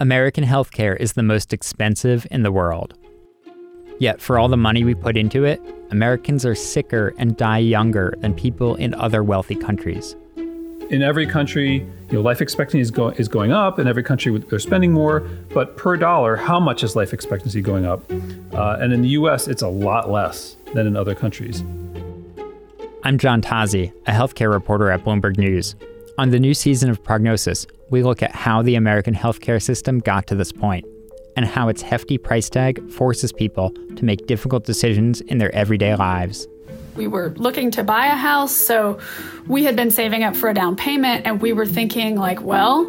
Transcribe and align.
American 0.00 0.42
healthcare 0.42 0.96
is 0.96 1.12
the 1.12 1.22
most 1.22 1.52
expensive 1.52 2.26
in 2.30 2.42
the 2.42 2.50
world. 2.50 2.94
Yet, 3.98 4.18
for 4.18 4.38
all 4.38 4.48
the 4.48 4.56
money 4.56 4.82
we 4.82 4.94
put 4.94 5.14
into 5.14 5.44
it, 5.44 5.60
Americans 5.90 6.46
are 6.46 6.54
sicker 6.54 7.12
and 7.18 7.36
die 7.36 7.58
younger 7.58 8.14
than 8.20 8.32
people 8.32 8.76
in 8.76 8.94
other 8.94 9.22
wealthy 9.22 9.54
countries. 9.54 10.16
In 10.88 11.02
every 11.02 11.26
country, 11.26 11.86
you 12.08 12.12
know, 12.12 12.22
life 12.22 12.40
expectancy 12.40 12.80
is, 12.80 12.90
go- 12.90 13.10
is 13.10 13.28
going 13.28 13.52
up. 13.52 13.78
In 13.78 13.86
every 13.86 14.02
country, 14.02 14.38
they're 14.38 14.58
spending 14.58 14.90
more. 14.90 15.20
But 15.52 15.76
per 15.76 15.98
dollar, 15.98 16.34
how 16.34 16.58
much 16.58 16.82
is 16.82 16.96
life 16.96 17.12
expectancy 17.12 17.60
going 17.60 17.84
up? 17.84 18.02
Uh, 18.54 18.78
and 18.80 18.94
in 18.94 19.02
the 19.02 19.10
U.S., 19.10 19.48
it's 19.48 19.60
a 19.62 19.68
lot 19.68 20.10
less 20.10 20.56
than 20.72 20.86
in 20.86 20.96
other 20.96 21.14
countries. 21.14 21.62
I'm 23.04 23.18
John 23.18 23.42
Tozzi, 23.42 23.92
a 24.06 24.12
healthcare 24.12 24.50
reporter 24.50 24.90
at 24.90 25.04
Bloomberg 25.04 25.36
News. 25.36 25.76
On 26.18 26.30
the 26.30 26.40
new 26.40 26.54
season 26.54 26.90
of 26.90 27.02
Prognosis, 27.02 27.66
we 27.88 28.02
look 28.02 28.22
at 28.22 28.34
how 28.34 28.62
the 28.62 28.74
American 28.74 29.14
healthcare 29.14 29.62
system 29.62 30.00
got 30.00 30.26
to 30.26 30.34
this 30.34 30.52
point 30.52 30.84
and 31.36 31.46
how 31.46 31.68
its 31.68 31.82
hefty 31.82 32.18
price 32.18 32.50
tag 32.50 32.90
forces 32.90 33.32
people 33.32 33.70
to 33.96 34.04
make 34.04 34.26
difficult 34.26 34.64
decisions 34.64 35.20
in 35.22 35.38
their 35.38 35.54
everyday 35.54 35.94
lives. 35.94 36.46
We 36.96 37.06
were 37.06 37.32
looking 37.36 37.70
to 37.72 37.84
buy 37.84 38.06
a 38.06 38.16
house, 38.16 38.52
so 38.52 38.98
we 39.46 39.64
had 39.64 39.76
been 39.76 39.90
saving 39.90 40.24
up 40.24 40.36
for 40.36 40.50
a 40.50 40.54
down 40.54 40.76
payment, 40.76 41.24
and 41.24 41.40
we 41.40 41.52
were 41.52 41.64
thinking, 41.64 42.16
like, 42.16 42.42
well, 42.42 42.84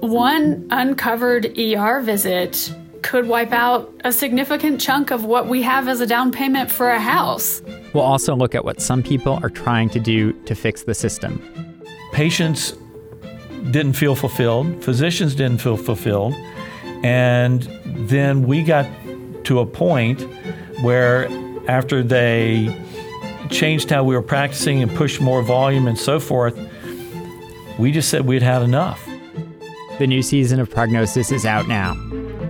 one 0.00 0.66
uncovered 0.70 1.56
ER 1.58 2.00
visit 2.00 2.74
could 3.02 3.28
wipe 3.28 3.52
out 3.52 3.92
a 4.02 4.10
significant 4.10 4.80
chunk 4.80 5.10
of 5.10 5.26
what 5.26 5.46
we 5.46 5.60
have 5.62 5.86
as 5.88 6.00
a 6.00 6.06
down 6.06 6.32
payment 6.32 6.70
for 6.70 6.90
a 6.90 6.98
house. 6.98 7.62
We'll 7.92 8.02
also 8.02 8.34
look 8.34 8.54
at 8.54 8.64
what 8.64 8.80
some 8.80 9.02
people 9.02 9.38
are 9.42 9.50
trying 9.50 9.90
to 9.90 10.00
do 10.00 10.32
to 10.44 10.54
fix 10.54 10.84
the 10.84 10.94
system. 10.94 11.40
Patients 12.14 12.74
didn't 13.72 13.94
feel 13.94 14.14
fulfilled, 14.14 14.84
physicians 14.84 15.34
didn't 15.34 15.60
feel 15.60 15.76
fulfilled, 15.76 16.32
and 17.02 17.62
then 17.84 18.44
we 18.46 18.62
got 18.62 18.86
to 19.44 19.58
a 19.58 19.66
point 19.66 20.22
where 20.82 21.28
after 21.68 22.04
they 22.04 22.74
changed 23.50 23.90
how 23.90 24.04
we 24.04 24.14
were 24.14 24.22
practicing 24.22 24.80
and 24.80 24.94
pushed 24.94 25.20
more 25.20 25.42
volume 25.42 25.88
and 25.88 25.98
so 25.98 26.20
forth, 26.20 26.56
we 27.80 27.90
just 27.90 28.10
said 28.10 28.26
we'd 28.26 28.42
had 28.42 28.62
enough. 28.62 29.04
The 29.98 30.06
new 30.06 30.22
season 30.22 30.60
of 30.60 30.70
Prognosis 30.70 31.32
is 31.32 31.44
out 31.44 31.66
now. 31.66 31.94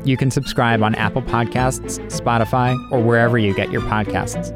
You 0.05 0.19
can 0.19 0.31
subscribe 0.31 0.83
on 0.83 0.95
Apple 0.97 1.23
Podcasts, 1.23 1.99
Spotify, 2.11 2.77
or 2.93 3.01
wherever 3.01 3.39
you 3.39 3.55
get 3.55 3.71
your 3.73 3.81
podcasts. 3.81 4.53